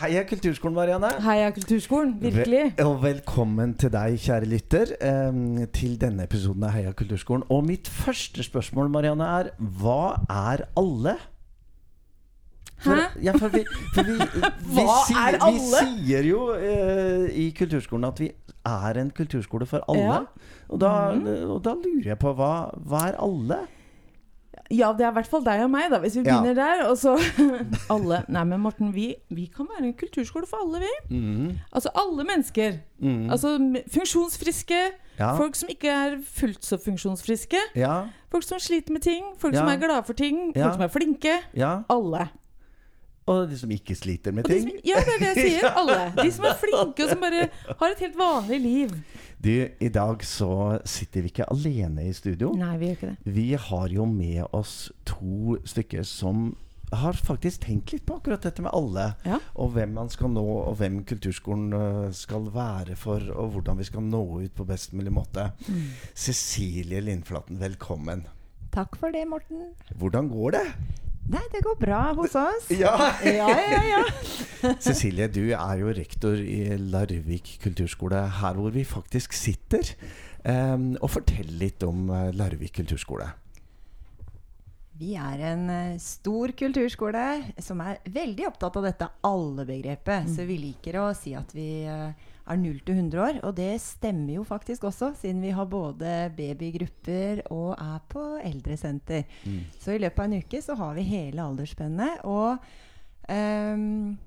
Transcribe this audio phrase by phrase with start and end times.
[0.00, 1.08] Heia Kulturskolen, Marianne.
[1.24, 2.72] Heia Kulturskolen, virkelig.
[2.76, 7.44] Vel, og velkommen til deg, kjære lytter, eh, til denne episoden av Heia Kulturskolen.
[7.50, 11.16] Og mitt første spørsmål, Marianne, er hva er alle?
[12.80, 13.20] For, Hæ?
[13.22, 13.60] Ja, for vi,
[13.94, 14.14] for vi,
[14.76, 18.30] vi, Hva sier, er vi sier jo eh, i kulturskolen at vi
[18.64, 20.00] er en kulturskole for alle.
[20.00, 20.22] Ja.
[20.70, 21.50] Og, da, Mhm.
[21.50, 23.58] og da lurer jeg på hva, hva er alle?
[24.70, 26.84] Ja, det er i hvert fall deg og meg, da, hvis vi begynner der.
[26.86, 27.16] Og så
[27.94, 28.20] alle.
[28.30, 30.92] Nei, men Morten, vi, vi kan være en kulturskole for alle, vi.
[31.18, 31.56] Mm.
[31.72, 32.78] Altså alle mennesker.
[33.02, 33.30] Mm.
[33.34, 33.56] Altså
[33.94, 34.80] funksjonsfriske,
[35.18, 35.32] ja.
[35.36, 37.58] folk som ikke er fullt så funksjonsfriske.
[37.76, 39.60] ja, Folk som sliter med ting, folk Ja.
[39.64, 41.34] som er glade for ting, folk som er flinke.
[41.54, 41.80] ja.
[41.90, 42.28] Alle.
[43.30, 44.66] Og de som ikke sliter med ting.
[44.66, 45.68] de som, ja, det er det jeg sier.
[45.80, 45.98] Alle.
[46.18, 48.96] De som er flinke, og som bare har et helt vanlig liv.
[49.40, 50.50] Du, i dag så
[50.84, 52.50] sitter vi ikke alene i studio.
[52.60, 53.36] Nei, vi gjør ikke det.
[53.38, 54.74] Vi har jo med oss
[55.08, 56.50] to stykker som
[56.90, 59.12] har faktisk tenkt litt på akkurat dette med alle.
[59.24, 59.38] Ja.
[59.62, 63.86] Og hvem man skal nå, og hvem kulturskolen øh, skal være for, og hvordan vi
[63.86, 65.52] skal nå ut på best mulig måte.
[65.68, 65.86] Mm.
[66.14, 68.26] Cecilie Lindflaten, velkommen.
[68.74, 69.70] Takk for det, Morten.
[69.98, 70.66] Hvordan går det?
[71.30, 72.70] Nei, det går bra hos oss.
[72.74, 72.96] Ja!
[73.40, 74.00] Ja, ja, ja.
[74.84, 79.94] Cecilie, du er jo rektor i Larvik kulturskole, her hvor vi faktisk sitter.
[80.42, 83.28] Um, og fortell litt om eh, Larvik kulturskole.
[85.00, 87.24] Vi er en eh, stor kulturskole
[87.62, 90.28] som er veldig opptatt av dette alle-begrepet.
[90.34, 93.38] Så vi liker å si at vi eh, er 0 til 100 år.
[93.46, 99.24] Og det stemmer jo faktisk også, siden vi har både babygrupper og er på eldresenter.
[99.46, 99.60] Mm.
[99.80, 102.24] Så i løpet av en uke så har vi hele aldersspennet.
[102.24, 102.58] Og
[103.30, 104.18] um,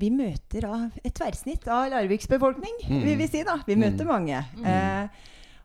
[0.00, 3.02] vi møter da et tverrsnitt av Larviks befolkning, Mm.
[3.04, 3.42] vil vi si.
[3.44, 3.58] da.
[3.66, 4.08] Vi møter Mm.
[4.08, 4.38] mange.
[4.64, 5.08] Uh,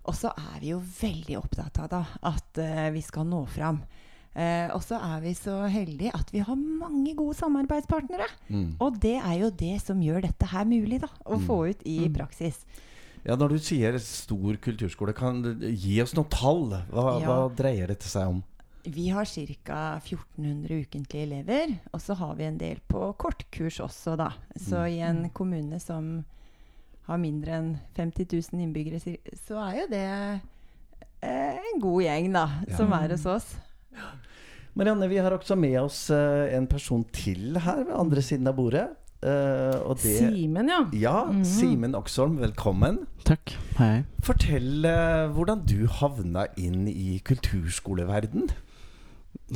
[0.07, 3.81] og så er vi jo veldig opptatt av da, at uh, vi skal nå fram.
[4.37, 8.27] Eh, og så er vi så heldige at vi har mange gode samarbeidspartnere.
[8.53, 8.75] Mm.
[8.79, 11.47] Og det er jo det som gjør dette her mulig da, å Mm.
[11.47, 12.13] få ut i Mm.
[12.13, 12.59] praksis.
[13.25, 16.69] Ja, Når du sier stor kulturskole, kan du gi oss noen tall?
[16.91, 17.25] Hva, Ja.
[17.27, 18.43] hva dreier dette seg om?
[18.85, 19.99] Vi har ca.
[19.99, 21.79] 1400 ukentlige elever.
[21.93, 24.29] Og så har vi en del på kortkurs også, da.
[24.55, 26.23] Så i en kommune som
[27.07, 30.41] har mindre enn 50 000 innbyggere, så er jo det
[31.23, 32.77] eh, en god gjeng, da, Ja.
[32.77, 33.55] som er hos oss.
[34.77, 38.57] Marianne, vi har også med oss eh, en person til her ved andre siden av
[38.59, 38.87] bordet.
[39.17, 40.83] Uh, det Simen, ja.
[40.93, 41.41] Ja, Mhm.
[41.43, 42.99] Simen Oksholm, velkommen.
[43.25, 43.55] Takk.
[43.79, 44.03] Hei.
[44.21, 48.45] Fortell uh, hvordan du havna inn i kulturskoleverden.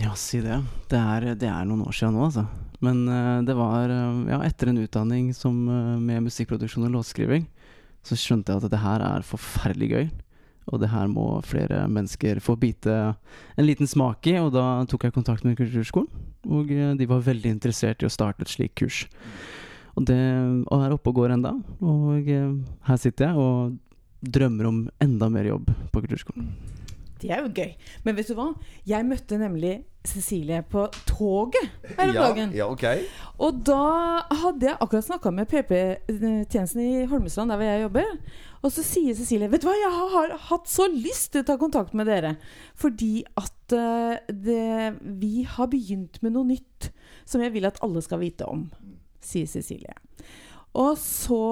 [0.02, 0.58] Ja, si det.
[0.90, 2.47] Det er, det er noen år siden nå, altså.
[2.81, 3.94] Men uh, det var
[4.34, 5.53] ja, etter en utdanning som,
[6.02, 7.46] med musikkproduksjon og låtskriving,
[8.02, 10.09] så skjønte jeg at det her er forferdelig gøy.
[10.69, 12.94] Og det her må flere mennesker få bite
[13.57, 14.38] en liten smak i.
[14.41, 16.09] Og da tok jeg kontakt med Kulturskolen,
[16.49, 19.05] og eh, de var veldig interessert i å starte et slikt kurs.
[19.97, 20.19] Og det
[20.72, 21.55] og er oppe og går enda.
[21.81, 22.51] Og eh,
[22.88, 23.79] her sitter jeg og
[24.22, 26.53] drømmer om enda mer jobb på Kulturskolen.
[27.22, 27.73] Det er jo gøy.
[28.05, 28.51] Men vet du hva?
[28.88, 31.67] Jeg møtte nemlig Cecilie på toget
[31.97, 32.53] her om ja, dagen.
[32.57, 33.03] ja, okay.
[33.38, 38.16] Og da hadde jeg akkurat snakka med PP-tjenesten i Holmestrand, der hvor jeg jobber.
[38.61, 41.57] Og så sier Cecilie Vet du hva, jeg har hatt så lyst til å ta
[41.61, 42.35] kontakt med dere.
[42.78, 46.90] Fordi at eh, det, vi har begynt med noe nytt
[47.29, 48.67] som jeg vil at alle skal vite om.
[49.22, 49.94] Sier Cecilie.
[50.81, 51.45] Og så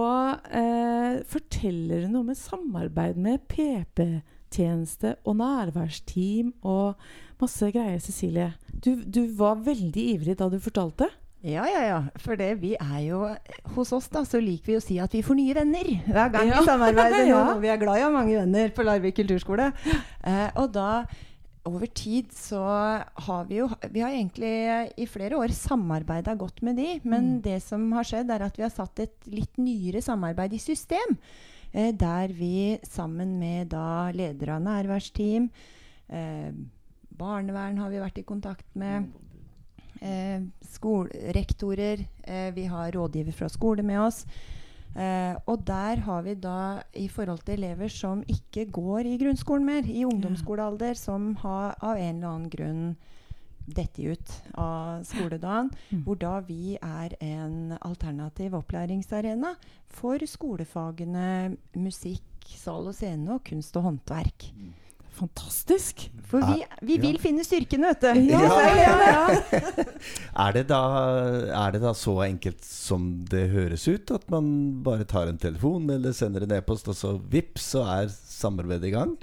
[0.48, 7.02] eh, forteller hun om et samarbeid med PP-tjeneste og nærværsteam og
[7.42, 8.54] masse greier, Cecilie.
[8.74, 11.08] Du, du var veldig ivrig da du fortalte.
[11.42, 12.00] Ja, ja, ja.
[12.20, 13.22] For det, vi er jo
[13.78, 16.50] Hos oss da, så liker vi å si at vi får nye venner hver gang
[16.50, 16.58] Ja.
[16.60, 17.44] vi samarbeider Ja.
[17.64, 19.70] Vi er glad i å ha mange venner på Larvik kulturskole.
[20.28, 21.06] Eh, og da
[21.70, 24.52] over tid så har vi jo Vi har egentlig
[25.00, 27.42] i flere år samarbeida godt med de, men Mm.
[27.46, 31.16] det som har skjedd, er at vi har satt et litt nyere samarbeid i system.
[31.72, 35.50] Eh, der vi sammen med da leder av nærværsteam,
[36.10, 36.52] eh,
[37.20, 39.10] barnevern har vi vært i kontakt med.
[40.02, 42.06] Eh, skolerektorer.
[42.24, 44.24] Eh, vi har rådgiver fra skole med oss.
[44.96, 49.66] Eh, og der har vi da i forhold til elever som ikke går i grunnskolen
[49.68, 52.96] mer, i ungdomsskolealder, som har av en eller annen grunn
[53.70, 56.04] dette ut av skoledagen, Mm.
[56.04, 59.56] hvor da vi er en alternativ opplæringsarena
[59.86, 64.50] for skolefagene musikk, sal og scene og kunst og håndverk.
[65.20, 66.06] Fantastisk.
[66.30, 67.02] For vi, vi Ja.
[67.02, 68.22] vil finne styrken, vet du.
[68.30, 68.42] Ja,
[68.78, 69.24] ja,
[70.46, 70.80] Er det, da,
[71.66, 74.12] er det da så enkelt som det høres ut?
[74.16, 74.48] At man
[74.86, 78.96] bare tar en telefon eller sender en e-post, og så vips, så er samarbeidet i
[78.96, 79.18] gang?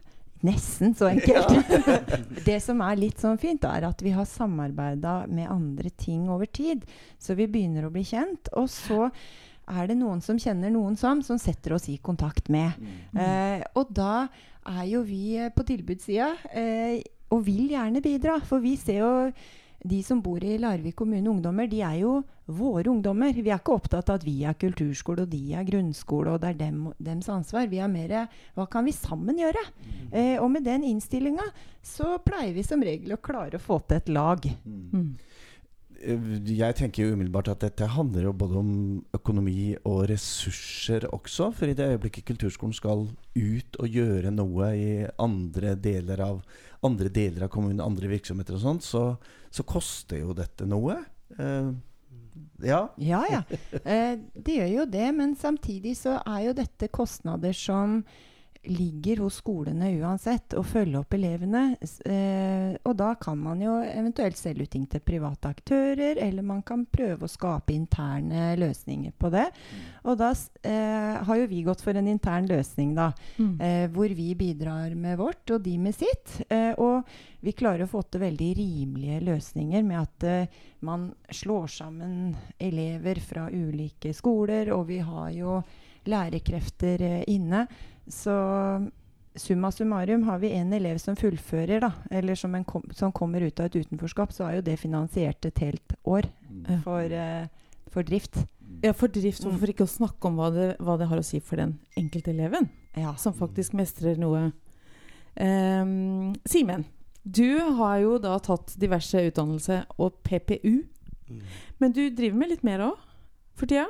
[0.47, 1.71] Nesten så enkelt.
[2.49, 6.47] det som er litt sånn fint, er at vi har samarbeida med andre ting over
[6.51, 6.85] tid.
[7.23, 8.51] Så vi begynner å bli kjent.
[8.61, 9.07] Og så
[9.67, 12.77] er det noen som kjenner noen som, som setter oss i kontakt med.
[13.17, 14.27] Eh, og da
[14.69, 17.05] er jo vi eh, på tilbudssida eh,
[17.35, 18.39] og vil gjerne bidra.
[18.47, 19.13] For vi ser jo
[19.87, 22.17] de som bor i Larvik kommune, ungdommer, de er jo
[22.47, 23.35] våre ungdommer.
[23.35, 26.55] Vi er ikke opptatt av at vi er kulturskole og de er grunnskole, og det
[26.55, 27.69] er dem, dems ansvar.
[27.71, 28.17] Vi er mer
[28.57, 29.63] hva kan vi sammen gjøre?
[30.11, 31.47] Eh, og med den innstillinga
[31.87, 34.51] så pleier vi som regel å klare å få til et lag.
[34.65, 35.15] Mm.
[36.03, 36.19] Eh,
[36.57, 38.71] Jeg tenker jo umiddelbart at dette handler jo både om
[39.17, 41.51] økonomi og ressurser også.
[41.57, 43.07] For i det øyeblikket kulturskolen skal
[43.37, 44.89] ut og gjøre noe i
[45.23, 46.41] andre deler av,
[46.85, 49.05] andre deler av kommunen, andre virksomheter og sånt, så,
[49.51, 50.99] så koster jo dette noe.
[51.39, 51.73] Eh,
[52.67, 52.83] ja.
[53.01, 53.43] Ja, ja.
[53.85, 58.03] Eh, det gjør jo det, men samtidig så er jo dette kostnader som
[58.67, 61.77] ligger hos skolene uansett, å følge opp elevene.
[62.05, 66.63] Eh, og da kan man jo eventuelt selge ut ting til private aktører, eller man
[66.67, 69.47] kan prøve å skape interne løsninger på det.
[70.07, 70.33] Og da
[70.67, 73.13] eh, har jo vi gått for en intern løsning, da.
[73.39, 73.55] Mm.
[73.61, 76.41] Eh, hvor vi bidrar med vårt, og de med sitt.
[76.51, 77.07] Eh, og
[77.47, 83.21] vi klarer å få til veldig rimelige løsninger med at eh, man slår sammen elever
[83.23, 85.61] fra ulike skoler, og vi har jo
[86.07, 87.67] lærekrefter eh, inne.
[88.09, 88.33] Så
[89.37, 93.41] summa summarum har vi en elev som fullfører, da, eller som, en kom, som kommer
[93.45, 96.29] ut av et utenforskap, så er jo det finansiert et helt år
[96.69, 96.79] Ja.
[96.85, 97.47] for, uh,
[97.93, 98.39] for drift.
[98.83, 101.39] Ja, for drift, Hvorfor ikke å snakke om hva det, hva det har å si
[101.41, 103.15] for den enkelte eleven, Ja.
[103.17, 104.53] som faktisk mestrer noe.
[105.39, 106.85] Um, Simen,
[107.23, 110.85] du har jo da tatt diverse utdannelse og PPU,
[111.79, 112.97] men du driver med litt mer òg
[113.55, 113.87] for tida?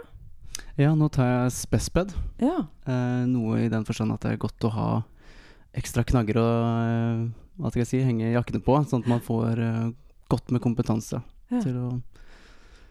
[0.76, 2.12] Ja, nå tar jeg spesped.
[2.42, 2.66] Ja.
[2.84, 4.88] Eh, noe i den forstand at det er godt å ha
[5.76, 7.22] ekstra knagger og eh,
[7.56, 9.86] hva skal jeg si, henge jakkene på, sånn at man får eh,
[10.32, 11.60] godt med kompetanse Ja.
[11.62, 11.88] til å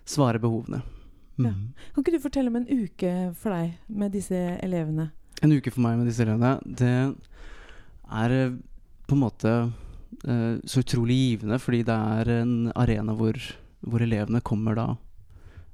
[0.08, 0.82] svare behovene.
[1.38, 1.52] Ja.
[1.52, 1.74] Mhm.
[1.94, 5.10] Kan ikke du fortelle om en uke for deg med disse elevene?
[5.44, 6.94] En uke for meg med disse elevene, det
[8.16, 8.56] er eh,
[9.06, 9.52] på en måte
[10.26, 13.38] eh, så utrolig givende, fordi det er en arena hvor,
[13.86, 14.88] hvor elevene kommer da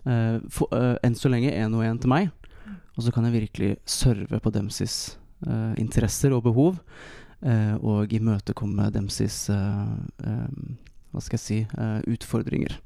[0.06, 2.31] eh, for, uh, enn så lenge én og én til meg.
[2.98, 5.18] Og så kan jeg virkelig serve på demsis
[5.48, 6.80] eh, interesser og behov,
[7.42, 10.33] eh, og imøtekomme demsis eh,
[11.12, 11.59] hva skal jeg si
[12.07, 12.77] utfordringer.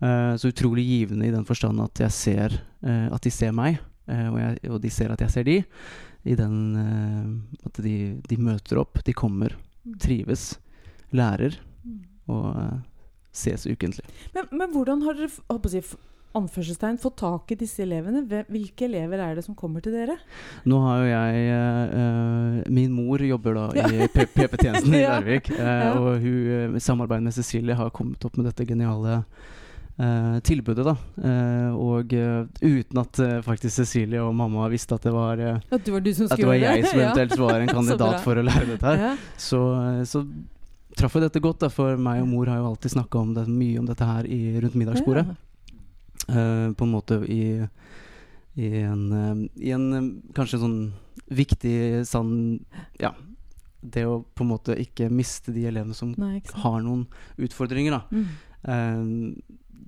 [0.00, 4.60] Så utrolig givende i den forstand at jeg ser at de ser meg, og, jeg,
[4.70, 5.56] og de ser at jeg ser de.
[6.30, 6.54] I den
[7.66, 7.96] at de,
[8.30, 9.58] de møter opp, de kommer,
[10.00, 10.54] trives,
[11.12, 11.58] lærer
[12.30, 12.78] og eh,
[13.32, 14.06] ses ukentlig.
[14.34, 15.82] Men, men hvordan har dere si,
[16.38, 18.22] anførselstegn, fått tak i disse elevene?
[18.46, 20.14] Hvilke elever er det som kommer til dere?
[20.70, 25.16] Nå har jo jeg eh, eh, Min mor jobber da i PP-tjenesten i Ja.
[25.16, 25.94] Larvik, eh, Ja.
[25.98, 29.24] og hun eh, i samarbeid med Cecilie har kommet opp med dette geniale
[29.98, 30.94] eh, tilbudet, da.
[31.74, 32.14] Og
[32.62, 36.30] uten at faktisk Cecilie og mamma visste at det var At det var du som
[36.30, 39.04] At det var jeg som eventuelt var en kandidat for å lære dette her.
[39.10, 39.12] Ja.
[39.36, 39.60] Så,
[40.06, 40.24] så
[40.96, 43.86] traff jo dette godt, da, for meg og mor har jo alltid snakka mye om
[43.90, 45.26] dette her i, rundt middagsbordet.
[45.26, 45.38] Ja.
[46.28, 47.66] Eh, på en måte i,
[48.54, 50.78] i en, eh, i en eh, kanskje sånn
[51.30, 52.32] viktig sann
[53.00, 53.14] Ja.
[53.80, 57.06] Det å på en måte ikke miste de elevene som Nei, har noen
[57.40, 58.02] utfordringer, da.
[58.12, 59.30] Mm.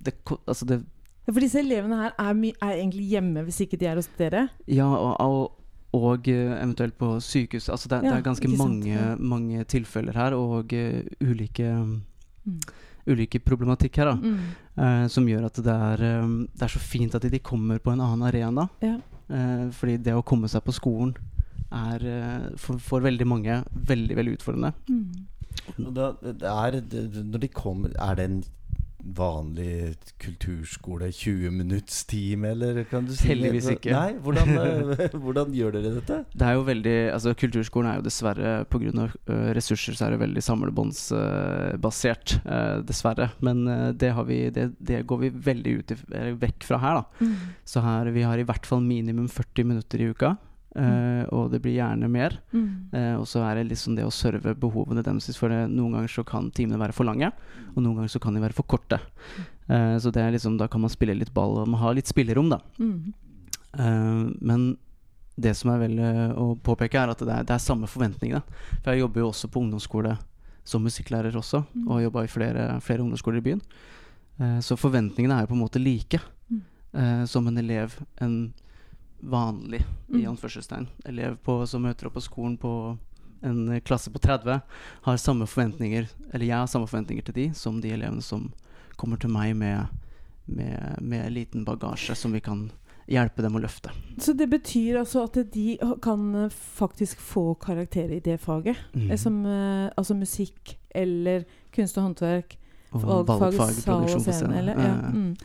[0.01, 0.15] Det,
[0.49, 0.79] altså det
[1.27, 4.47] Ja, For disse elevene her er, er egentlig hjemme hvis ikke de er hos dere?
[4.65, 5.59] Ja, og, og,
[5.93, 7.69] og eventuelt på sykehus.
[7.69, 11.69] Altså det, det er ganske mange, mange tilfeller her, og uh, ulike,
[12.43, 12.59] Mm.
[13.09, 14.15] Ulike problematikk her, da.
[14.15, 14.39] Mm.
[14.77, 17.93] eh, som gjør at det er, eh, det er så fint at de kommer på
[17.93, 18.67] en annen arena.
[18.83, 18.97] Ja.
[19.29, 21.13] Eh, fordi det å komme seg på skolen
[21.73, 24.73] er eh, for, for veldig mange veldig veldig utfordrende.
[24.89, 25.29] Mm.
[25.95, 28.39] Da, det er, det, når de kommer Er det en
[29.03, 33.91] vanlig kulturskole 20 minutts time, eller kan du si Heldigvis ikke.
[33.91, 36.19] Nei, hvordan, eh, hvordan gjør dere dette?
[36.31, 39.09] Det er jo veldig, altså Kulturskolen er jo dessverre pga.
[39.29, 43.29] Uh, ressurser så er det veldig samlebåndsbasert, uh, dessverre.
[43.43, 46.81] Men eh, det, har vi, det, det går vi veldig ut i, eh, vekk fra
[46.83, 47.01] her.
[47.01, 47.35] da Mm.
[47.65, 50.35] Så her vi har i hvert fall minimum 40 minutter i uka.
[50.75, 52.35] Eh, og det blir gjerne mer.
[52.53, 52.67] Mm.
[52.93, 55.29] Uh, og så er det liksom det å serve behovene deres.
[55.37, 57.31] For det, noen ganger så kan timene være for lange,
[57.75, 58.99] og noen ganger så kan de være for korte.
[59.69, 62.07] Uh, så det er liksom, da kan man spille litt ball, og man har litt
[62.11, 62.59] spillerom, da.
[62.79, 63.13] Mm.
[64.41, 64.77] Men
[65.35, 65.95] det som er vel
[66.37, 68.43] å påpeke, er at det er, det er samme forventningene.
[68.83, 70.11] For jeg jobber jo også på ungdomsskole
[70.63, 71.87] som musikklærer også, Mm.
[71.89, 73.61] og jobba i flere, flere ungdomsskoler i byen.
[74.61, 76.19] Så forventningene er jo på en måte like
[76.51, 77.25] Mm.
[77.25, 78.53] som en elev, en
[79.29, 80.29] vanlig, i Mm.
[80.33, 82.97] anførselstegn, elev på, som møter opp på skolen på
[83.43, 84.61] en klasse på 30
[85.03, 88.53] har samme forventninger Eller jeg har samme forventninger til de som de elevene som
[88.95, 89.87] kommer til meg med,
[90.47, 92.71] med, med liten bagasje som vi kan
[93.09, 93.91] hjelpe dem å løfte.
[94.17, 98.77] Så det betyr altså at de kan eh, faktisk få karakter i det faget?
[98.93, 99.11] Mm.
[99.11, 101.43] Eh, Som eh, altså musikk eller
[101.75, 102.55] kunst og håndverk?
[102.93, 104.57] Og Valgfag, produksjon på scene?
[104.61, 104.93] Eller, ja.
[104.93, 105.35] Eh, mm.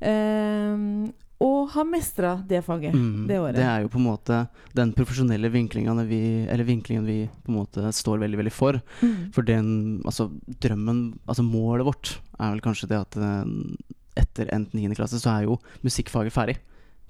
[0.00, 3.56] Ehm, og har mestra det faget Mm, det året.
[3.56, 4.40] Det er jo på en måte
[4.76, 8.80] den profesjonelle vinklingen vi, eller vinklingen vi på en måte står veldig veldig for.
[9.00, 9.30] Mm.
[9.32, 10.28] For den, altså
[10.60, 13.44] drømmen, altså målet vårt er vel kanskje det at eh,
[14.20, 14.90] etter endt 9.
[14.98, 15.56] klasse så er jo
[15.86, 16.58] musikkfaget ferdig.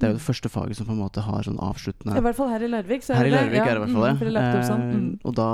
[0.00, 2.36] Det er jo det første faget som på en måte har sånn avsluttende I hvert
[2.38, 3.02] fall her i Larvik.
[3.04, 3.34] Så er Her i.
[3.34, 4.40] Larvik Ja, er det i hvert fall mm, det.
[4.40, 4.80] Mm, sånn.
[4.80, 5.18] Eh, Mm.
[5.24, 5.48] og da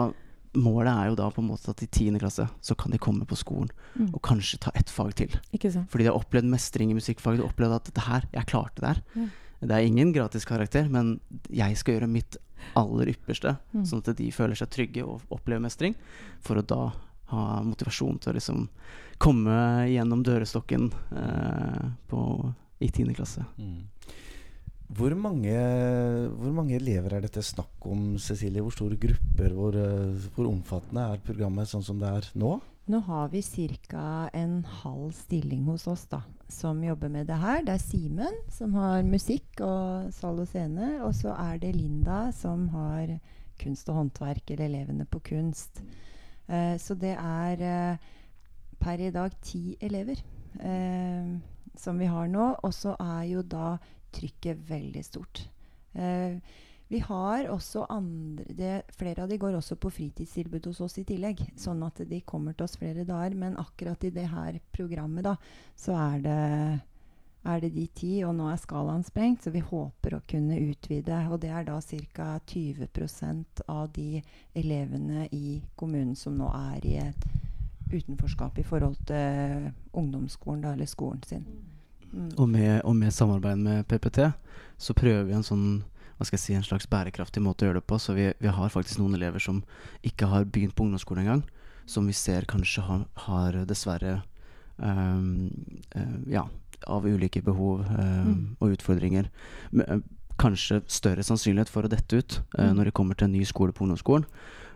[0.56, 2.18] Målet er jo da på en måte at i 10.
[2.18, 4.10] klasse så kan de komme på skolen Mm.
[4.14, 5.28] og kanskje ta ett fag til.
[5.88, 7.38] Fordi de har opplevd mestring i musikkfaget.
[7.38, 9.02] De har opplevd at dette her, jeg klarte det her.
[9.14, 9.30] Mm.
[9.62, 11.18] Det er ingen gratis karakter, men
[11.50, 12.36] jeg skal gjøre mitt
[12.76, 13.84] aller ypperste, Mm.
[13.86, 15.94] sånn at de føler seg trygge og opplever mestring,
[16.40, 16.92] for å da
[17.28, 18.68] ha motivasjon til å liksom
[19.18, 23.14] komme gjennom dørestokken eh, på, i 10.
[23.14, 23.44] klasse.
[23.58, 23.82] Mm.
[24.96, 25.52] Hvor mange,
[26.40, 28.62] hvor mange elever er dette snakk om, Cecilie?
[28.64, 29.52] Hvor store grupper?
[29.52, 32.54] Hvor, eh, hvor omfattende er programmet sånn som det er nå?
[32.88, 34.30] Nå har vi ca.
[34.32, 37.60] en halv stilling hos oss da, som jobber med det her.
[37.66, 41.02] Det er Simen som har musikk og sal og scene.
[41.02, 43.18] Og så er det Linda som har
[43.60, 45.82] kunst og håndverk, eller elevene på kunst.
[46.48, 47.98] Uh, så det er uh,
[48.80, 50.22] per i dag ti elever
[50.62, 51.36] uh,
[51.76, 52.54] som vi har nå.
[52.62, 53.76] Og så er jo da
[54.16, 55.44] trykket veldig stort.
[55.92, 56.40] Eh,
[56.88, 61.06] vi har også andre det, Flere av de går også på fritidstilbud hos oss i
[61.06, 61.42] tillegg.
[61.58, 63.34] Sånn at de kommer til oss flere dager.
[63.34, 65.34] Men akkurat i det her programmet da,
[65.74, 66.36] så er det,
[67.42, 68.12] er det de ti.
[68.22, 71.24] Og nå er skalaen sprengt, så vi håper å kunne utvide.
[71.26, 72.30] Og det er da ca.
[72.54, 74.22] 20% av de
[74.54, 77.30] elevene i kommunen som nå er i et
[77.90, 81.46] utenforskap i forhold til ungdomsskolen, da, eller skolen sin.
[82.16, 82.30] Mm.
[82.40, 84.32] Og med, og med samarbeid med PPT
[84.80, 85.66] så prøver vi en sånn
[86.16, 87.98] hva skal jeg si, en slags bærekraftig måte å gjøre det på.
[88.00, 89.60] Så vi, vi har faktisk noen elever som
[90.06, 91.42] ikke har begynt på ungdomsskolen engang.
[91.86, 94.22] Som vi ser kanskje har, har dessverre
[94.80, 95.50] um,
[95.92, 96.46] uh, Ja,
[96.88, 98.56] av ulike behov um, Mm.
[98.60, 99.28] og utfordringer.
[99.70, 100.00] Men, eh,
[100.40, 103.72] kanskje større sannsynlighet for å dette ut uh, når de kommer til en ny skole
[103.72, 104.24] på ungdomsskolen.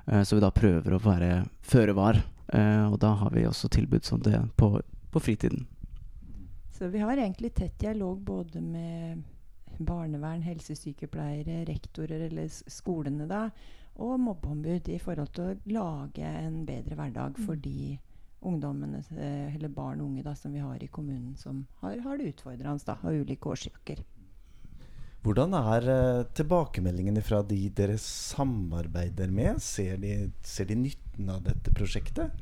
[0.07, 2.21] Uh, så vi da prøver å være føre var.
[2.51, 4.81] Og da har vi også tilbud som det på,
[5.15, 5.69] på fritiden.
[6.81, 9.23] Så vi har egentlig tett dialog både med
[9.79, 13.43] barnevern, helsesykepleiere, rektorer eller skolene da,
[14.01, 17.99] og mobbeombud i forhold til å lage en bedre hverdag for de
[18.49, 22.17] ungdommene, eh, eller barn og unge da, som vi har i kommunen som har, har
[22.17, 24.01] det utfordrende da, av ulike årsaker.
[25.21, 29.61] Hvordan er eh, tilbakemeldingene fra de dere samarbeider med?
[29.61, 32.41] Ser de, ser de nytten av dette prosjektet?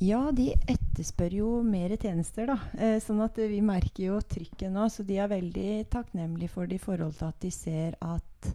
[0.00, 2.56] Ja, de etterspør jo mer tjenester, da.
[2.78, 4.88] Eh, sånn at eh, vi merker jo trykket nå.
[4.90, 8.50] Så de er veldig takknemlige for det i forhold til at de ser at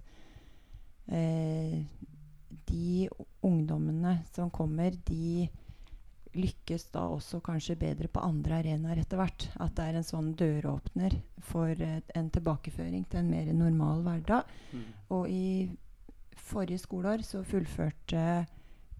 [1.14, 1.78] eh,
[2.68, 3.08] de
[3.46, 5.48] ungdommene som kommer, de
[6.38, 9.48] lykkes da også kanskje bedre på andre arenaer etter hvert.
[9.64, 11.16] At det er en sånn døråpner
[11.48, 14.54] for eh, en tilbakeføring til en mer normal hverdag.
[15.16, 15.48] Og i
[16.48, 18.46] forrige skoleår så fullførte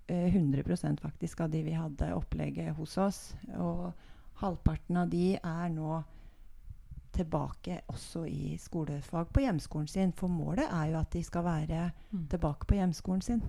[0.08, 3.36] 100% faktisk av de vi hadde opplegget hos oss.
[3.58, 3.92] Og
[4.42, 6.04] halvparten av de er nå
[7.18, 10.12] tilbake også i skolefag på hjemskolen sin.
[10.14, 12.28] For målet er jo at de skal være Mm.
[12.30, 13.42] tilbake på hjemskolen sin.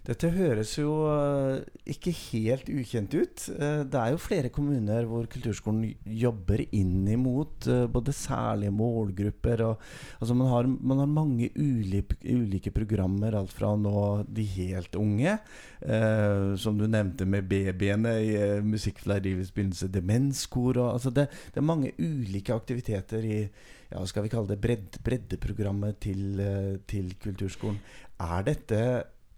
[0.00, 1.58] Dette høres jo eh,
[1.92, 3.42] ikke helt ukjent ut.
[3.52, 5.90] Eh, det er jo flere kommuner hvor kulturskolen
[6.22, 9.84] jobber inn imot eh, både særlige målgrupper og
[10.20, 15.36] Altså man har, man har mange ulike, ulike programmer, alt fra nå de helt unge,
[15.80, 21.68] eh, som du nevnte med babyene i eh, begynnelse, demenskor og altså det, det er
[21.70, 26.44] mange ulike aktiviteter i ja, skal vi kalle det bredd, breddeprogrammet til,
[26.88, 27.80] til kulturskolen.
[28.20, 28.82] Er dette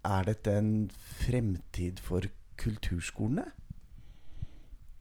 [0.03, 0.73] er dette en
[1.23, 2.27] fremtid for
[2.59, 3.45] kulturskolene?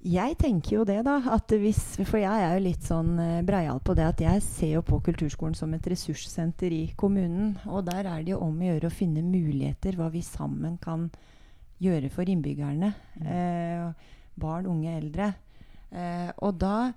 [0.03, 1.21] Jeg tenker jo det, da.
[1.31, 1.79] At hvis,
[2.09, 4.99] for jeg er jo litt sånn eh, breial på det at jeg ser jo på
[5.07, 7.53] kulturskolen som et ressurssenter i kommunen.
[7.71, 11.07] Og der er det jo om å gjøre å finne muligheter, hva vi sammen kan
[11.83, 12.91] gjøre for innbyggerne.
[13.23, 14.11] Eh,
[14.43, 15.31] barn, unge, eldre.
[15.95, 16.91] Eh, og da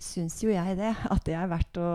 [0.00, 1.90] syns jo jeg det, at det er verdt å,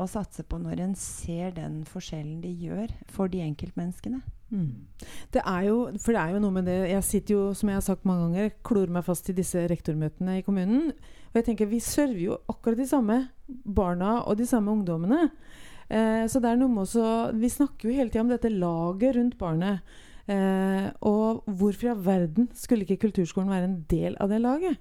[0.00, 4.22] å satse på når en ser den forskjellen de gjør for de enkeltmenneskene.
[4.54, 4.86] Mm.
[5.34, 7.78] Det er jo, for det er jo noe med det Jeg sitter jo, som jeg
[7.80, 10.92] har sagt mange ganger, klorer meg fast i disse rektormøtene i kommunen.
[11.32, 15.28] Og jeg tenker, vi server jo akkurat de samme barna og de samme ungdommene.
[15.88, 19.18] Eh, så det er noe med også Vi snakker jo hele tida om dette laget
[19.18, 19.96] rundt barnet.
[20.30, 24.78] Eh, og hvorfor i all verden skulle ikke kulturskolen være en del av det laget?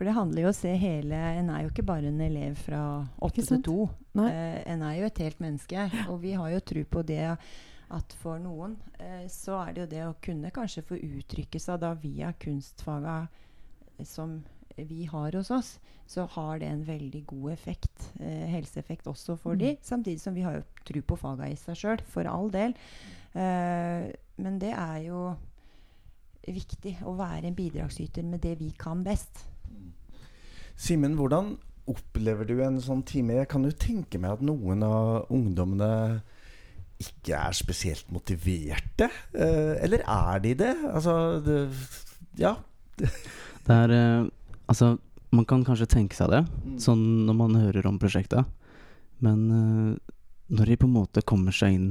[0.00, 3.02] For det handler jo å se hele En er jo ikke bare en elev fra
[3.20, 3.82] åtte til to.
[4.16, 5.82] Eh, en er jo et helt menneske.
[6.08, 9.90] Og vi har jo tro på det at for noen eh, så er det jo
[9.90, 14.38] det å kunne kanskje få uttrykke seg da via kunstfaga eh, som
[14.88, 15.74] vi har hos oss,
[16.08, 19.60] så har det en veldig god effekt, eh, helseeffekt også for mm.
[19.60, 19.74] de.
[19.84, 22.72] Samtidig som vi har jo tro på faga i seg sjøl, for all del.
[23.36, 24.08] Eh,
[24.40, 25.28] men det er jo
[26.48, 29.44] viktig å være en bidragsyter med det vi kan best.
[30.80, 31.54] Simen, hvordan
[31.90, 33.36] opplever du en sånn time?
[33.42, 35.90] Jeg kan jo tenke meg at noen av ungdommene
[37.00, 39.10] ikke er spesielt motiverte.
[39.32, 40.72] Eh, eller er de det?
[40.88, 41.58] Altså det,
[42.40, 42.56] Ja.
[43.66, 44.28] det er eh,
[44.70, 44.98] Altså,
[45.34, 46.76] man kan kanskje tenke seg det, mm.
[46.78, 48.46] sånn når man hører om prosjektet.
[49.18, 50.14] Men eh,
[50.54, 51.88] når de på en måte kommer seg inn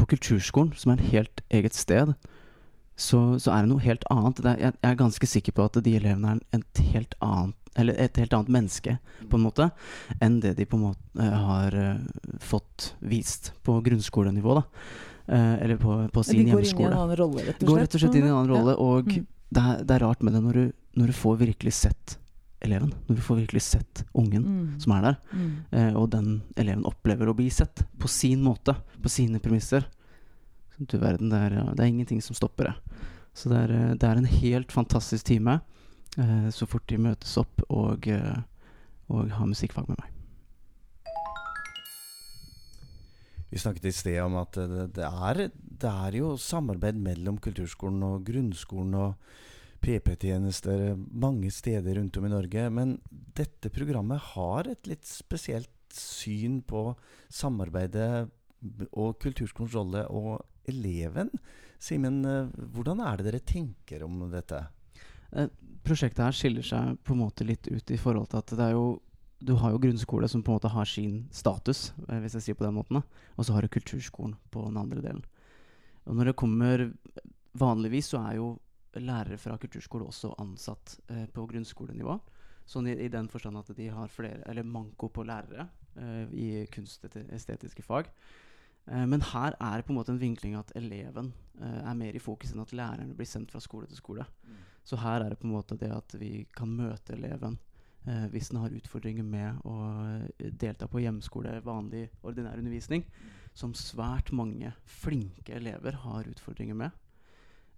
[0.00, 2.14] på kulturskolen, som er et helt eget sted,
[2.96, 4.40] så, så er det noe helt annet.
[4.40, 7.94] Er, jeg, jeg, er ganske sikker på at de elevene er et helt annet eller
[8.02, 8.96] et helt annet menneske,
[9.30, 9.68] på en måte,
[10.20, 14.56] enn det de på en måte uh, har uh, fått vist på grunnskolenivå.
[14.58, 14.64] da.
[15.30, 16.90] Uh, eller på, på sin hjemmeskole.
[16.90, 17.68] De går inn i en annen rolle, rett og slett?
[17.68, 18.74] Går rett og slett inn i en annen rolle.
[18.74, 18.88] Ja.
[18.88, 19.28] Og mm.
[19.50, 20.64] det, er, det, er, rart med det når du,
[20.98, 22.16] når du, får virkelig sett
[22.66, 22.90] eleven.
[23.06, 24.66] Når du får virkelig sett ungen mm.
[24.82, 25.20] som er der.
[25.30, 25.54] Mm.
[25.96, 26.28] og den
[26.60, 29.86] eleven opplever å bli sett på sin måte, på sine premisser.
[30.80, 33.00] Du verden, det er, det er ingenting som stopper det.
[33.36, 35.60] Så det er, det er en helt fantastisk time.
[36.18, 38.40] Eh, så fort de møtes opp og, eh,
[39.10, 40.16] og har musikkfag med meg.
[43.50, 48.02] Vi snakket i sted om at det, det, er, det, er, jo samarbeid mellom kulturskolen
[48.06, 49.30] og grunnskolen og
[49.82, 52.66] PP-tjenester mange steder rundt om i Norge.
[52.70, 56.92] Men dette programmet har et litt spesielt syn på
[57.26, 58.28] samarbeidet
[58.92, 61.32] og kulturskolens rolle og eleven.
[61.82, 64.66] Simen, eh, hvordan er det dere tenker om dette?
[65.86, 68.76] Prosjektet her skiller seg på en måte litt ut i forhold til at det er
[68.76, 69.00] jo
[69.40, 72.56] du har jo grunnskole som på en måte har sin status, eh, hvis jeg sier
[72.58, 73.00] på den måten.
[73.40, 75.22] Og så har du kulturskolen på den andre delen.
[76.04, 76.90] Og når det kommer
[77.58, 78.50] Vanligvis så er jo
[78.94, 82.14] lærere fra kulturskole også ansatt eh, på grunnskolenivå.
[82.68, 85.66] Sånn i, i, den forstand at de har flere, eller manko på lærere
[85.96, 88.10] eh, i kunstestetiske fag.
[88.90, 92.16] Eh, men her er det på en måte en vinkling at eleven eh, er mer
[92.16, 94.26] i fokus enn at lærerne blir sendt fra skole til skole.
[94.44, 94.60] Mm.
[94.84, 97.58] Så her er det på en måte det at vi kan møte eleven
[98.08, 99.76] eh, hvis den har utfordringer med å
[100.06, 103.04] eh, delta på hjemmeskole, vanlig, ordinær undervisning,
[103.54, 106.96] som svært mange flinke elever har utfordringer med.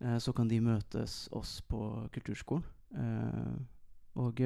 [0.01, 1.83] Eh, så kan de møtes oss på
[2.15, 2.65] kulturskolen.
[2.93, 3.61] Eh,
[4.21, 4.41] og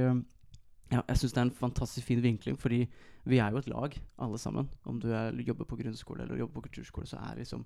[0.93, 2.85] ja, jeg syns det er en fantastisk fin vinkling, fordi
[3.27, 4.69] vi er jo et lag, alle sammen.
[4.87, 7.65] Om du er, jobber på grunnskole eller jobber på kulturskole, så er liksom,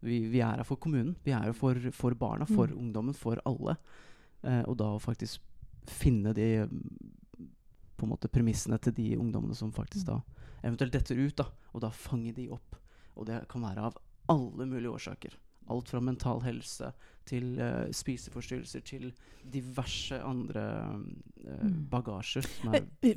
[0.00, 1.14] vi, vi er her for kommunen.
[1.24, 2.78] Vi er jo for, for barna, for mm.
[2.78, 3.76] ungdommen, for alle.
[4.42, 5.42] Eh, og da å faktisk
[5.90, 6.48] finne de
[7.96, 10.20] på en måte premissene til de ungdommene som faktisk da
[10.62, 12.78] eventuelt detter ut, da, og da fange de opp.
[13.18, 13.98] Og det kan være av
[14.32, 15.36] alle mulige årsaker.
[15.72, 16.92] Alt fra mental helse
[17.28, 19.10] til uh, spiseforstyrrelser til
[19.52, 20.64] diverse andre
[21.44, 22.46] uh, bagasjer.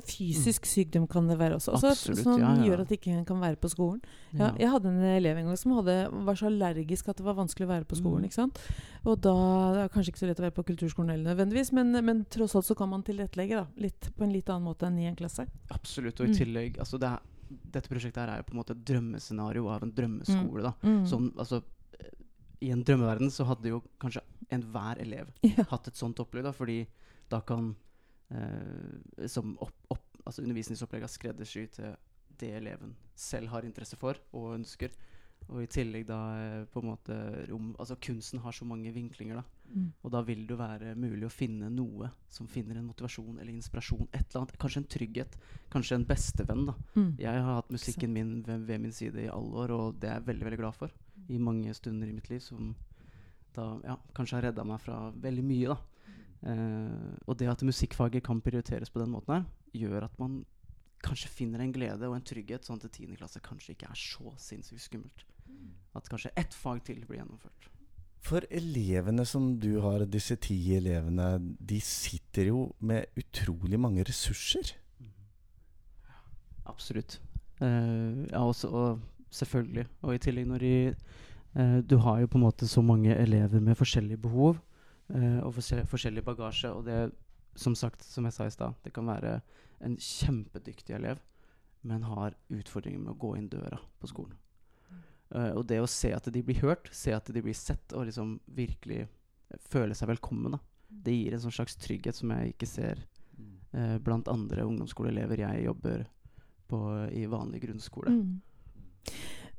[0.06, 1.74] Fysisk sykdom kan det være også.
[1.76, 2.64] også Absolutt, som ja, ja.
[2.68, 4.00] gjør at ikke kan være på skolen.
[4.32, 7.38] Ja, jeg hadde en elev en gang som hadde, var så allergisk at det var
[7.38, 8.26] vanskelig å være på skolen.
[8.26, 8.52] Mm.
[9.06, 9.36] Og da
[9.76, 12.56] det er kanskje ikke så lett å være på kulturskolen heller nødvendigvis, men, men, tross
[12.58, 15.18] alt så kan man tilrettelegge da, litt, på en litt annen måte enn i en
[15.18, 15.46] klasse.
[15.74, 16.20] Absolutt.
[16.20, 16.38] Og i mm.
[16.42, 19.84] tillegg altså det er, Dette prosjektet her er jo på en måte et drømmescenario av
[19.86, 20.62] en drømmeskole.
[20.64, 20.72] da.
[20.82, 21.04] Mm.
[21.06, 21.60] Sånn, altså
[22.64, 25.66] i en drømmeverden så hadde jo kanskje enhver elev ja.
[25.70, 26.46] hatt et sånt opplegg.
[26.46, 26.82] Da, fordi
[27.32, 27.74] da kan
[28.30, 31.96] eh, som opp, opp, altså undervisningsopplegget skreddersy til
[32.36, 34.92] det eleven selv har interesse for og ønsker.
[35.46, 37.16] Og i tillegg da eh, på en måte
[37.50, 39.38] rom, altså Kunsten har så mange vinklinger.
[39.38, 39.88] da mm.
[40.02, 44.08] Og da vil det være mulig å finne noe som finner en motivasjon eller inspirasjon.
[44.10, 45.36] et eller annet, Kanskje en trygghet.
[45.70, 46.66] Kanskje en bestevenn.
[46.66, 47.12] da mm.
[47.22, 50.18] Jeg har hatt musikken min ved, ved, min side i alle år, og det er
[50.20, 52.74] jeg veldig veldig glad for i mange stunder i mitt liv som
[53.56, 55.76] da ja, kanskje har redda meg fra veldig mye.
[56.46, 60.42] Eh, og det at musikkfaget kan prioriteres på den måten her, gjør at man
[61.06, 63.16] kanskje finner en glede og en trygghet, sånn at 10.
[63.20, 65.24] klasse kanskje ikke er så sinnssykt skummelt.
[65.96, 67.70] At kanskje ett fag til blir gjennomført.
[68.26, 74.74] For elevene som du har, disse ti elevene, de sitter jo med utrolig mange ressurser.
[76.66, 77.20] Absolutt.
[77.60, 79.86] Uh, ja, også, og selvfølgelig.
[80.02, 83.60] Og i tillegg når de eh, Du har jo på en måte så mange elever
[83.60, 84.58] med forskjellige behov
[85.14, 86.70] eh, og forskjellig bagasje.
[86.72, 87.12] Og det,
[87.54, 89.40] som sagt, som jeg sa i stad, det kan være
[89.84, 91.20] en kjempedyktig elev
[91.86, 94.36] men har utfordringer med å gå inn døra på skolen.
[95.30, 98.08] Eh, og det å se at de blir hørt, se at de blir sett, og
[98.08, 99.06] liksom virkelig
[99.70, 100.60] føle seg velkommen, da.
[101.06, 103.04] det gir en sånn slags trygghet som jeg ikke ser
[103.38, 106.06] eh, blant andre ungdomsskoleelever jeg jobber
[106.66, 106.82] på
[107.14, 108.10] i vanlig grunnskole.
[108.10, 108.34] Mm.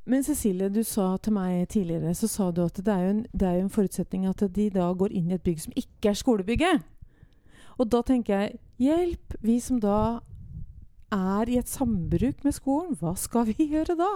[0.07, 3.23] Men Cecilie, du sa til meg tidligere så sa du at det er, jo en,
[3.35, 6.13] det er jo en forutsetning at de da går inn i et bygg som ikke
[6.13, 6.85] er skolebygget.
[7.77, 9.97] Og da tenker jeg hjelp, vi som da
[11.13, 14.13] er i et sambruk med skolen, hva skal vi gjøre da?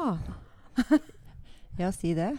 [1.79, 2.31] Ja, si det.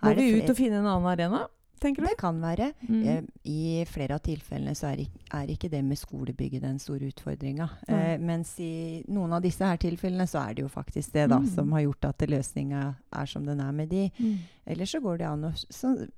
[0.00, 1.44] Må vi ut og finne en annen arena,
[1.80, 2.08] tenker du?
[2.08, 2.72] Det kan være.
[2.88, 3.02] Mm.
[3.08, 7.68] Eh, I flere av tilfellene så er, er ikke det med skolebygget den store utfordringa.
[7.88, 11.38] Eh, mens i noen av disse her tilfellene så er det jo faktisk det da,
[11.38, 11.46] Mm.
[11.54, 14.10] som har gjort at løsninga er som den er med de.
[14.18, 14.38] Mm.
[14.66, 16.08] Ellers så går det an å så,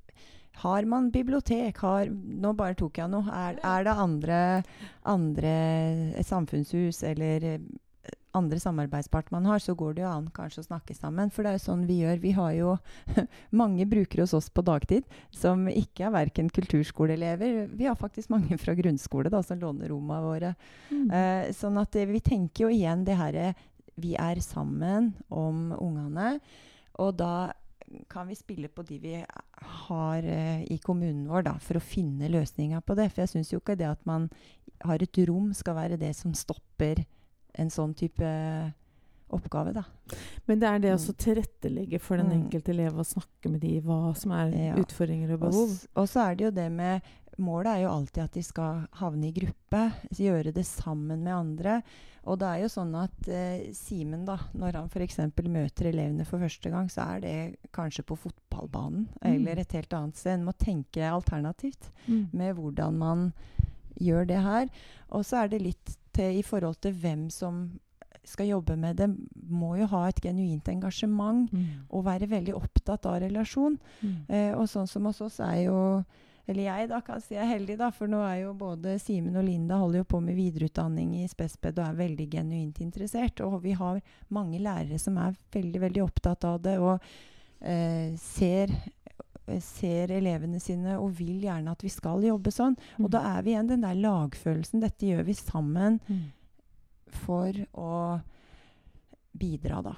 [0.63, 1.77] Har man bibliotek?
[1.85, 3.29] Har, nå bare tok jeg noe.
[3.29, 4.39] Er, er det andre,
[5.05, 5.51] andre
[6.17, 7.59] eh, samfunnshus eller eh,
[8.37, 11.33] andre samarbeidspart man har, så går det jo an kanskje å snakke sammen.
[11.33, 12.21] For det er jo sånn vi gjør.
[12.23, 12.77] Vi har jo
[13.63, 17.67] mange brukere hos oss på dagtid som ikke er verken kulturskoleelever.
[17.73, 20.55] Vi har faktisk mange fra grunnskole da, som låner rommene våre.
[20.91, 21.07] Mm.
[21.11, 23.55] Eh, sånn at eh, vi tenker jo igjen det herre
[23.97, 26.37] Vi er sammen om ungene.
[27.01, 27.53] Og da
[28.11, 29.17] kan vi spille på de vi
[29.87, 33.11] har eh, i kommunen vår, da, for å finne løsninger på det.
[33.13, 34.29] For jeg syns jo ikke det at man
[34.85, 37.05] har et rom, skal være det som stopper
[37.59, 38.73] en sånn type
[39.35, 39.83] oppgave, da.
[40.47, 42.45] Men det er det å så tilrettelegge for den Mm.
[42.45, 44.75] enkelte elev og snakke med de hva som er Ja.
[44.77, 45.87] utfordringer Og, behov.
[45.97, 47.03] og så er det jo det med
[47.39, 51.83] Målet er jo alltid at de skal havne i gruppe, gjøre det sammen med andre.
[52.25, 55.17] Og det er jo sånn at eh, Simen, da, når han f.eks.
[55.45, 59.35] møter elevene for første gang, så er det kanskje på fotballbanen Mm.
[59.47, 60.33] eller et helt annet sted.
[60.41, 62.29] En må tenke alternativt Mm.
[62.33, 63.33] med hvordan man
[64.01, 64.69] gjør det her.
[65.11, 67.67] Og så er det litt til i forhold til hvem som
[68.27, 69.07] skal jobbe med det.
[69.49, 71.67] Må jo ha et genuint engasjement Mm.
[71.95, 73.77] og være veldig opptatt av relasjon.
[74.03, 74.15] Mm.
[74.29, 76.05] Eh, og sånn som hos oss er jo
[76.49, 79.35] Eller jeg da kan si jeg er heldig, da, for nå er jo både Simen
[79.37, 83.41] og Linda holder jo på med videreutdanning i Spesped og er veldig genuint interessert.
[83.43, 83.99] Og vi har
[84.31, 87.01] mange lærere som er veldig, veldig opptatt av det og
[87.61, 88.71] eh, ser
[89.63, 92.75] ser elevene sine og vil gjerne at vi skal jobbe sånn.
[93.03, 94.83] Og da er vi igjen den der lagfølelsen.
[94.83, 96.25] Dette gjør vi sammen Mm.
[97.25, 98.21] for å
[99.37, 99.95] bidra, da.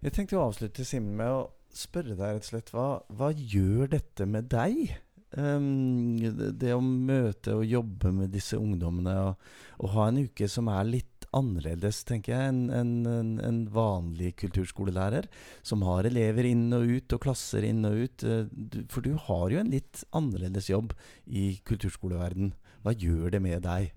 [0.00, 1.40] Jeg tenkte å avslutte Simen med å
[1.76, 4.96] spørre deg rett og slett hva, hva gjør dette med deg?
[5.36, 10.48] Um, det, det å møte og jobbe med disse ungdommene og, og ha en uke
[10.50, 12.70] som er litt annerledes, tenker jeg, enn
[13.06, 15.28] en, en, vanlig kulturskolelærer.
[15.66, 18.24] Som har elever inn og ut og klasser inn og ut.
[18.26, 20.94] Eh, for du har jo en litt annerledes jobb
[21.26, 22.52] i kulturskoleverden.
[22.84, 23.90] Hva gjør det med deg?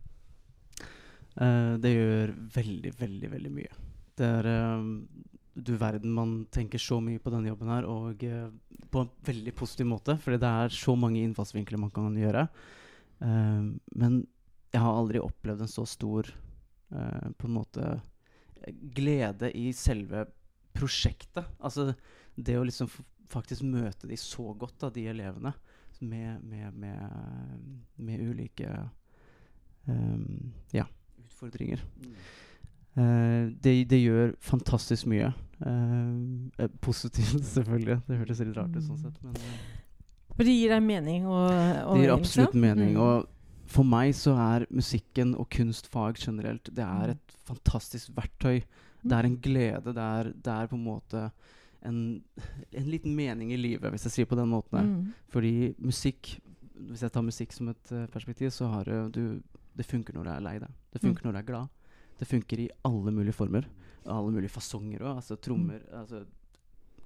[1.41, 3.81] Eh, det gjør veldig, veldig, veldig mye.
[4.13, 4.91] Det er eh,
[5.53, 8.23] Du verden, man tenker så mye på denne jobben her, og
[8.93, 12.47] på en veldig positiv måte, fordi det er så mange innfallsvinkler man kan gjøre.
[13.21, 14.15] Men
[14.73, 16.31] jeg har aldri opplevd en så stor
[16.93, 17.87] på en måte
[18.95, 20.25] glede i selve
[20.73, 21.45] prosjektet.
[21.59, 21.93] Altså
[22.35, 23.01] det å liksom f
[23.33, 25.53] faktisk møte de så godt, da, de elevene,
[26.03, 27.63] med, med, med,
[27.95, 28.69] med ulike
[29.87, 30.85] um, ja,
[31.23, 31.81] utfordringer.
[32.93, 35.31] Uh, det, det gjør fantastisk mye.
[35.63, 38.01] Eh, eh, positivt, selvfølgelig.
[38.07, 39.21] Det hørtes litt rart ut sånn sett.
[39.23, 42.97] Men uh, For det gir deg mening og, og det gir absolutt mening.
[42.97, 43.01] Mm.
[43.05, 43.29] Og
[43.73, 47.17] for meg så er musikken og kunstfag generelt Det er Mm.
[47.17, 48.63] et fantastisk verktøy.
[49.03, 49.83] Det er en glede.
[49.83, 51.31] Det er, det er på en måte
[51.83, 52.23] en,
[52.71, 54.77] en liten mening i livet, hvis jeg sier på den måten.
[54.79, 54.85] her.
[54.87, 55.13] Mm.
[55.29, 56.39] Fordi musikk
[56.83, 58.83] Hvis jeg tar musikk som et eh, perspektiv, så har
[59.13, 59.41] du
[59.77, 60.69] Det funker når du er lei deg.
[60.91, 61.25] Det funker Mm.
[61.25, 61.69] når du er glad.
[62.19, 63.63] Det funker i alle mulige former.
[64.05, 65.15] Alle mulige fasonger òg.
[65.17, 65.99] Altså trommer, Mm.
[65.99, 66.25] altså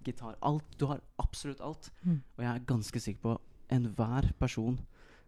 [0.03, 0.63] gitar Alt.
[0.77, 1.89] Du har absolutt alt.
[2.05, 2.21] Mm.
[2.37, 3.37] Og jeg er ganske sikker på
[3.69, 4.79] enhver person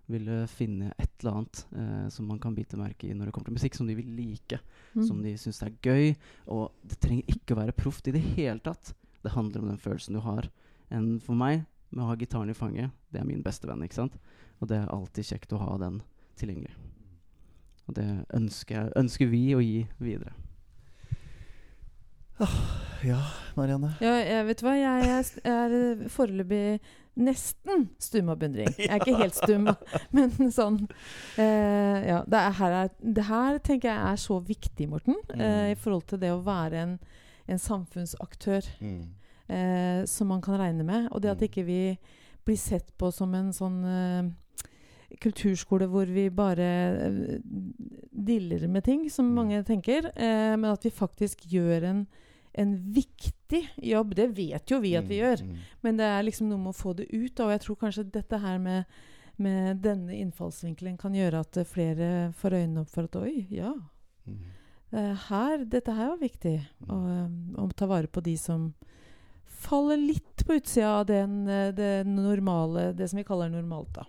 [0.09, 3.49] ville finne et eller annet eh, som man kan bite merke i når det kommer
[3.51, 4.59] til musikk, som de vil like,
[4.95, 5.03] Mm.
[5.05, 6.15] som de syns er gøy.
[6.49, 8.93] Og det trenger ikke å være proft i det hele tatt.
[9.21, 10.47] Det handler om den følelsen du har.
[10.89, 13.83] En, for meg, med å ha gitaren i fanget, det er min beste venn.
[13.85, 14.15] ikke sant?
[14.59, 16.01] Og det er alltid kjekt å ha den
[16.41, 16.73] tilgjengelig.
[17.87, 20.33] Og det ønsker, jeg, ønsker vi å gi videre.
[23.03, 23.19] Ja,
[23.57, 23.93] Marianne.
[24.03, 26.79] Ja, jeg vet hva, jeg er, er foreløpig
[27.19, 28.69] nesten stum av beundring.
[28.79, 29.67] Jeg er ikke helt stum,
[30.15, 30.79] men sånn
[31.37, 32.23] eh, Ja.
[32.25, 35.71] Det, er, her er, det her tenker jeg er så viktig, Morten, eh, Mm.
[35.73, 36.99] i forhold til det å være en,
[37.47, 39.01] en samfunnsaktør Mm.
[39.49, 41.09] eh, som man kan regne med.
[41.11, 41.47] Og det at Mm.
[41.49, 41.81] ikke vi
[42.45, 44.29] blir sett på som en sånn eh,
[45.21, 46.67] kulturskole hvor vi bare
[47.05, 47.39] eh,
[48.13, 50.11] diller med ting, som mange tenker.
[50.15, 52.07] Eh, men at vi faktisk gjør en,
[52.53, 54.15] en viktig jobb.
[54.15, 55.43] Det vet jo vi at vi gjør.
[55.45, 55.69] Mm, mm.
[55.85, 57.33] Men det er liksom noe med å få det ut.
[57.35, 58.99] da, Og jeg tror kanskje dette her med,
[59.37, 63.73] med denne innfallsvinkelen kan gjøre at eh, flere får øynene opp for at oi, ja.
[64.29, 64.39] Mm.
[65.29, 66.57] her, dette her var viktig.
[66.89, 67.27] Og, eh,
[67.61, 68.71] å ta vare på de som
[69.59, 73.93] faller litt på utsida av den, eh, det normale, det som vi kaller normalt.
[73.93, 74.05] da.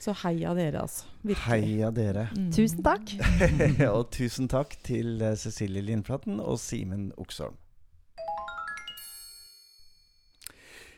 [0.00, 1.06] Så heia dere, altså.
[1.22, 1.46] Virkelig.
[1.46, 2.28] Heia dere.
[2.36, 2.50] Mm.
[2.54, 3.14] Tusen takk.
[3.96, 7.56] og tusen takk til eh, Cecilie Lindflaten og Simen Oksholm.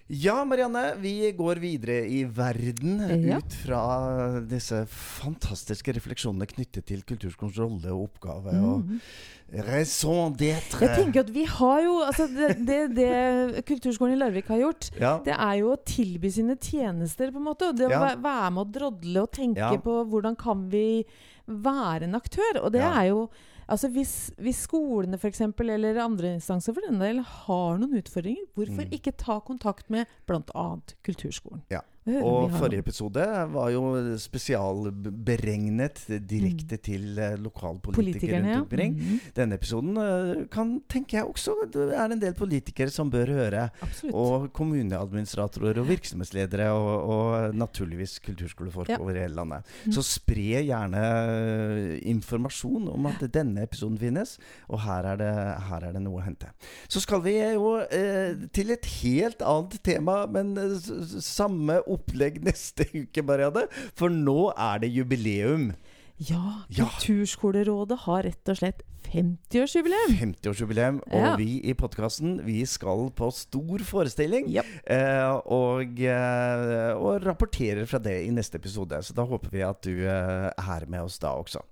[0.08, 3.36] Ja, Marianne, vi går videre i verden Ja.
[3.42, 9.00] ut fra disse fantastiske refleksjonene knyttet til kulturskolens rolle og oppgave og Mhm.
[9.68, 10.80] raison d'être.
[10.80, 14.90] Jeg tenker at vi har jo altså det, det, det Kulturskolen i Larvik har gjort,
[14.98, 15.18] ja.
[15.22, 17.68] det er jo å tilby sine tjenester, på en måte.
[17.68, 18.16] Og det å Ja.
[18.16, 21.04] være med å drodle og tenke på hvordan kan vi
[21.46, 22.64] være en aktør.
[22.64, 23.28] Og det er jo
[23.68, 28.46] Altså hvis, hvis skolene for eksempel, eller andre instanser for den del, har noen utfordringer,
[28.56, 28.92] hvorfor Mm.
[28.96, 30.66] ikke ta kontakt med bl.a.
[31.04, 31.62] Kulturskolen?
[31.70, 31.80] Ja.
[32.08, 33.82] Og forrige episode var jo
[34.20, 38.96] spesialberegnet direkte til eh, lokalpolitikere rundt omkring.
[38.96, 39.04] ja.
[39.04, 39.32] Mm -hmm.
[39.36, 43.68] Denne episoden eh, kan, tenker jeg også, det er en del politikere som bør høre.
[43.82, 44.14] Absolutt.
[44.14, 48.98] Og kommuneadministratorer og virksomhetsledere, og, og naturligvis kulturskolefolk Ja.
[49.00, 49.62] over hele landet.
[49.86, 49.92] Mm.
[49.92, 55.34] Så spre gjerne eh, informasjon om at denne episoden finnes, og her er det,
[55.68, 56.46] her er det noe å hente.
[56.88, 60.56] Så skal vi jo eh, til et helt annet tema, men
[61.20, 63.66] samme samme opplegg neste uke, Marianne.
[63.98, 65.72] For nå er det jubileum.
[66.18, 66.64] Ja.
[66.74, 68.82] Kulturskolerådet har rett og slett
[69.12, 70.14] 50-årsjubileum.
[70.20, 71.36] 50-årsjubileum, og Ja.
[71.36, 74.48] vi i podkasten vi skal på stor forestilling.
[74.52, 74.64] Yep.
[74.86, 79.02] Eh, og, eh, og rapporterer fra det i neste episode.
[79.02, 81.62] Så da håper vi at du eh, er med oss da også.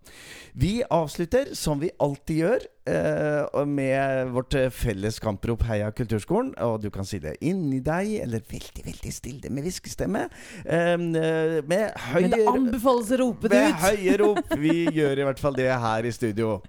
[0.55, 2.61] Vi avslutter som vi alltid gjør.
[2.87, 6.55] eh, med vårt eh, felles kamprop 'Heia kulturskolen'.
[6.63, 10.29] Og du kan si det inni deg, eller veldig veldig stille med hviskestemme.
[10.65, 14.39] Eh, med Men det anbefales å rope det med høye rop.
[14.65, 16.63] Vi gjør i hvert fall det her i studio.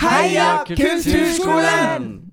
[0.00, 2.32] Heia Kulturskolen!